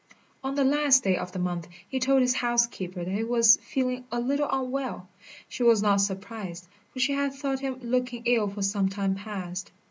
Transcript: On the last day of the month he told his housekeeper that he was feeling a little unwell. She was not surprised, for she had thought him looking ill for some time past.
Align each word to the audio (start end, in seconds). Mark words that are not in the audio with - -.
On 0.43 0.55
the 0.55 0.63
last 0.63 1.03
day 1.03 1.15
of 1.15 1.31
the 1.31 1.37
month 1.37 1.67
he 1.87 1.99
told 1.99 2.21
his 2.21 2.33
housekeeper 2.33 3.05
that 3.05 3.11
he 3.13 3.23
was 3.23 3.57
feeling 3.57 4.05
a 4.11 4.19
little 4.19 4.49
unwell. 4.51 5.07
She 5.47 5.61
was 5.61 5.83
not 5.83 6.01
surprised, 6.01 6.67
for 6.89 6.97
she 6.97 7.13
had 7.13 7.35
thought 7.35 7.59
him 7.59 7.77
looking 7.83 8.23
ill 8.25 8.49
for 8.49 8.63
some 8.63 8.89
time 8.89 9.13
past. 9.13 9.71